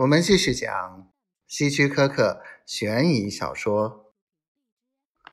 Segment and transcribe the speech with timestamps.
[0.00, 1.12] 我们继续讲
[1.46, 4.14] 希区柯克悬疑小说《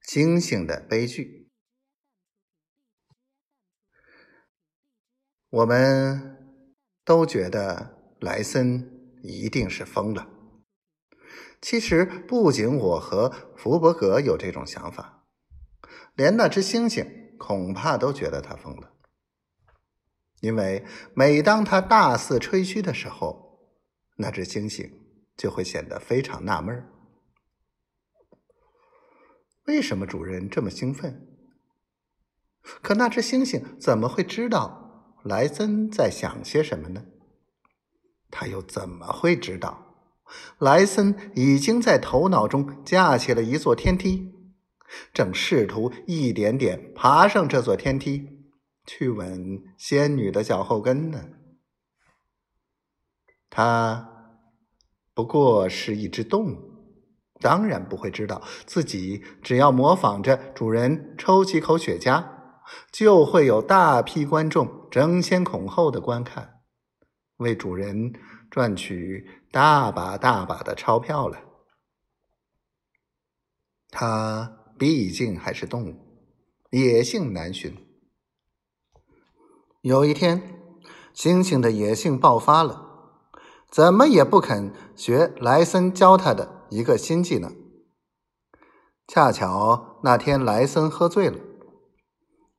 [0.00, 1.50] 星星的悲剧》。
[5.50, 6.64] 我们
[7.04, 10.26] 都觉得莱森一定是疯了。
[11.60, 15.26] 其实，不仅我和福伯格有这种想法，
[16.14, 18.94] 连那只猩猩恐怕都觉得他疯了。
[20.40, 20.82] 因为
[21.14, 23.41] 每当他大肆吹嘘的时候，
[24.16, 24.92] 那只猩猩
[25.36, 26.86] 就会显得非常纳闷
[29.66, 31.28] 为什么主人这么兴奋？
[32.82, 37.06] 可那只猩猩怎么会知道莱森在想些什么呢？
[38.30, 39.94] 他又怎么会知道
[40.58, 44.32] 莱森已经在头脑中架起了一座天梯，
[45.12, 48.28] 正试图一点点爬上这座天梯，
[48.86, 51.28] 去吻仙女的脚后跟呢？
[53.54, 54.08] 它
[55.12, 56.58] 不过是一只动物，
[57.38, 62.24] 当然不会知道自己只要模仿着主人抽几口雪茄，
[62.90, 66.60] 就会有大批观众争先恐后的观看，
[67.36, 68.14] 为主人
[68.50, 71.38] 赚取大把大把的钞票了。
[73.90, 75.96] 它毕竟还是动物，
[76.70, 77.76] 野性难寻。
[79.82, 80.40] 有一天，
[81.14, 82.91] 猩猩的野性爆发了。
[83.72, 87.56] 怎么也不肯学莱森教他的一个新技能。
[89.08, 91.38] 恰巧那天莱森喝醉了，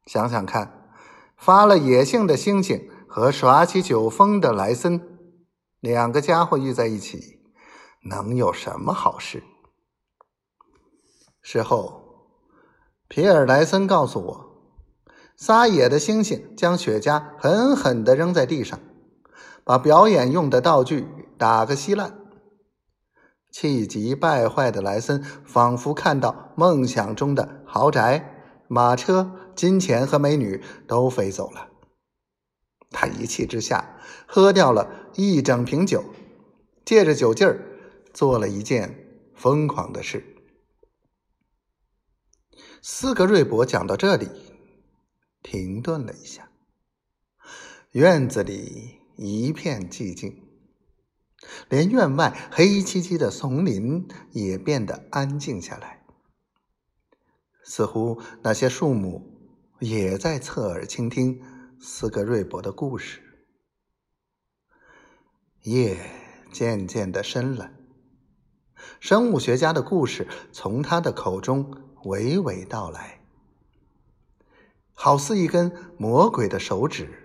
[0.07, 0.89] 想想看，
[1.37, 4.99] 发了野性的猩猩和耍起酒疯的莱森，
[5.79, 7.39] 两个家伙遇在一起，
[8.09, 9.43] 能有什么好事？
[11.43, 12.31] 事后，
[13.07, 14.63] 皮尔莱森告诉我，
[15.37, 18.79] 撒野的猩猩将雪茄狠狠地扔在地上。
[19.63, 22.19] 把表演用的道具打个稀烂，
[23.51, 31.69] 气急败坏的莱森仿佛看到梦想中的豪宅、马车、金钱和美女都飞走了。
[32.89, 36.03] 他一气之下喝掉了一整瓶酒，
[36.85, 37.59] 借着酒劲儿
[38.13, 40.23] 做了一件疯狂的事。
[42.81, 44.27] 斯格瑞博讲到这里，
[45.41, 46.49] 停顿了一下，
[47.91, 49.02] 院子里。
[49.15, 50.41] 一片寂静，
[51.69, 56.03] 连院外黑漆漆的丛林也变得安静下来，
[57.63, 61.41] 似乎那些树木也在侧耳倾听
[61.79, 63.21] 斯格瑞博的故事。
[65.61, 65.97] 夜
[66.51, 67.71] 渐渐的深了，
[68.99, 71.71] 生物学家的故事从他的口中
[72.03, 73.21] 娓娓道来，
[74.93, 77.22] 好似一根魔鬼的手指。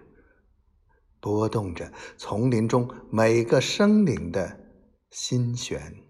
[1.20, 4.58] 拨动着丛林中每个生灵的
[5.10, 6.07] 心弦。